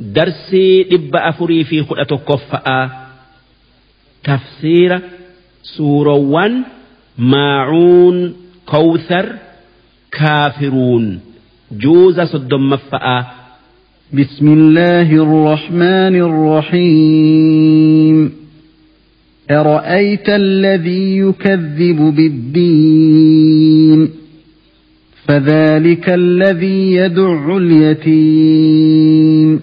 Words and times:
درسي 0.00 0.82
دب 0.82 1.16
أفري 1.16 1.64
في 1.64 1.82
خلة 1.82 2.04
كفاء 2.04 2.90
تفسير 4.24 5.00
سورة 5.62 6.14
ون 6.14 6.62
ماعون 7.18 8.34
كوثر 8.66 9.32
كافرون. 10.12 11.20
جوز 11.72 12.20
صدم 12.20 12.70
مفاء 12.70 13.34
بسم 14.12 14.48
الله 14.48 15.12
الرحمن 15.12 16.16
الرحيم. 16.16 18.32
أرأيت 19.50 20.28
الذي 20.28 21.16
يكذب 21.16 22.14
بالدين؟ 22.16 24.10
فذلك 25.26 26.08
الذي 26.08 26.94
يدع 26.94 27.56
اليتيم. 27.56 29.60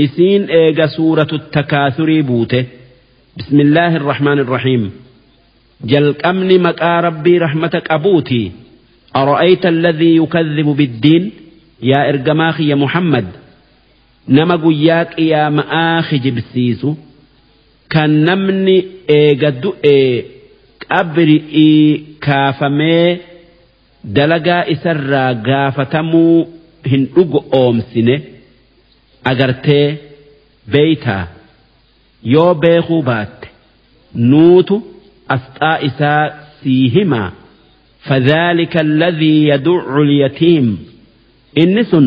إسين 0.00 0.50
إيغا 0.50 0.86
سورة 0.86 1.28
التكاثر 1.32 2.20
بوتة. 2.20 2.64
بسم 3.36 3.60
الله 3.60 3.96
الرحمن 3.96 4.38
الرحيم. 4.38 4.90
جل 5.84 6.14
أمن 6.24 6.62
مكا 6.62 7.00
ربي 7.00 7.38
رحمتك 7.38 7.90
أبوتي. 7.90 8.52
أرأيت 9.16 9.66
الذي 9.66 10.16
يكذب 10.16 10.66
بالدين؟ 10.66 11.32
يا 11.82 12.08
إرجماخ 12.08 12.60
يا 12.60 12.74
محمد 12.74 13.26
نما 14.28 14.56
قياك 14.56 15.18
يا 15.18 15.48
مآخ 15.48 16.14
جبسيسو 16.14 16.94
كان 17.90 18.24
نمني 18.24 18.84
إيجدو 19.10 19.74
إيه 19.84 20.24
qabri'ii 20.90 22.00
kaafamee 22.26 23.18
dalagaa 24.16 24.64
isarraa 24.74 25.34
gaafatamuu 25.46 26.48
hin 26.90 27.06
dhugo 27.14 27.40
oomsine 27.60 28.16
agartee 29.30 29.86
beeytaa 30.72 31.24
yoo 32.34 32.54
beekuu 32.64 33.02
baatte 33.08 33.48
nuutu 34.14 34.76
asxaa 35.36 35.78
isaa 35.88 36.22
sii 36.62 36.88
himaa 36.96 37.30
فذلك 38.08 38.76
الذي 38.76 39.48
يدع 39.48 39.82
اليتيم 40.02 40.66
inni 41.62 41.84
sun 41.90 42.06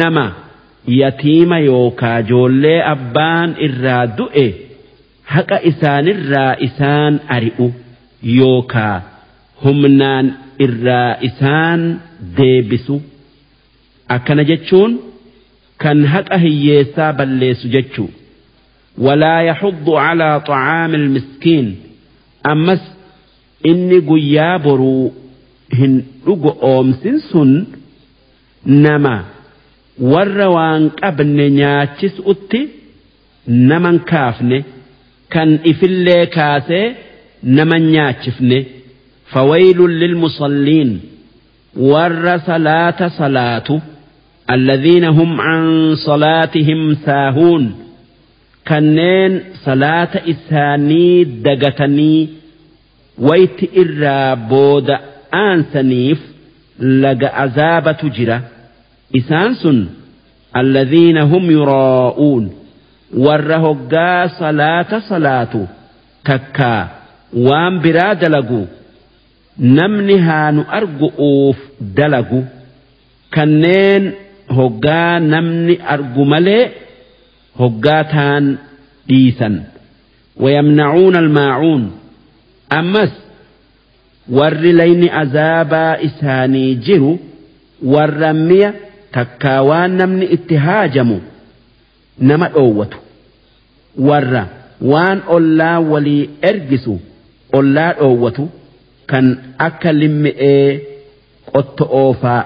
nama 0.00 0.24
yatiima 1.00 1.58
yookaa 1.70 2.18
joollee 2.30 2.78
abbaan 2.94 3.50
irraa 3.66 4.04
du'e 4.18 4.46
haqa 5.34 5.56
isaanirraa 5.70 6.52
isaan 6.68 7.14
ari'u 7.36 7.66
yookaa 8.38 8.96
humnaan 9.64 10.26
irraa 10.66 11.10
isaan 11.28 11.80
deebisu. 12.38 12.96
Akkana 14.14 14.42
jechuun 14.50 14.92
kan 15.82 15.98
haqa 16.14 16.36
hiyyeessaa 16.44 17.12
balleessu 17.18 17.66
jechuu. 17.74 18.10
Walaa 19.04 19.40
yaxuddu 19.50 19.92
calaa 20.02 20.36
طacaami 20.48 20.96
almiskiin 21.02 21.66
ammas 22.52 22.82
inni 23.70 23.98
guyyaa 24.10 24.58
boruu 24.64 25.06
hin 25.78 25.94
dhugo 26.26 26.50
oomsin 26.70 27.16
sun 27.30 27.50
nama 28.66 29.14
warra 30.12 30.48
waan 30.56 30.84
qabne 31.00 31.44
nyaachisutti 31.58 32.60
naman 33.70 33.96
kaafne 34.10 34.58
kan 35.34 35.50
ifillee 35.72 36.26
kaasee 36.36 36.86
nama 37.58 37.78
nyaachifne 37.78 38.58
fawaylun 39.32 39.92
lilmusalliin 40.02 40.90
warra 41.92 42.34
salaata 42.50 43.06
salaatu 43.20 43.74
alladhiina 44.54 45.08
hum 45.18 45.30
can 45.44 45.66
salaatihim 46.06 46.82
saahuun 47.06 47.64
kanneen 48.70 49.32
salaata 49.64 50.18
isaanii 50.32 51.24
dagatanii 51.46 52.20
wayti 53.28 53.66
irraa 53.82 54.36
booda 54.50 54.96
aansaniif 55.44 56.18
laga 57.02 57.28
azaabatu 57.44 58.06
jira 58.16 58.38
إسان 59.16 59.54
سن 59.54 59.86
الذين 60.56 61.18
هم 61.18 61.50
يراؤون 61.50 62.54
ورهقا 63.16 64.26
صلاة 64.26 64.98
صلاة 64.98 65.66
ككا 66.24 66.88
وام 67.36 67.80
برا 67.80 68.12
دلقو 68.12 68.64
نمنها 69.58 70.50
نأرقؤوف 70.50 71.56
دلقو 71.80 72.42
كنين 73.34 74.12
هقا 74.50 75.18
نمني 75.18 75.78
هقا 77.60 78.02
تان 78.02 78.56
إيسا 79.10 79.64
ويمنعون 80.36 81.16
الماعون 81.16 81.92
أمس 82.72 83.12
ور 84.30 84.54
لين 84.54 85.10
أزابا 85.10 86.04
إساني 86.04 86.74
جرو 86.74 87.18
ور 87.84 88.32
takkaa 89.16 89.60
waan 89.70 89.92
namni 90.00 90.26
itti 90.36 90.56
haajamu 90.66 91.16
nama 92.28 92.48
dhoowwatu 92.54 92.98
warra 94.08 94.42
waan 94.92 95.18
ollaa 95.36 95.78
walii 95.92 96.22
ergisu 96.50 96.94
ollaa 97.58 97.92
dhoowwatu 98.00 98.44
kan 99.10 99.26
akka 99.68 99.92
limmi'ee 100.00 100.68
qotto 101.52 101.84
oofaa 102.02 102.42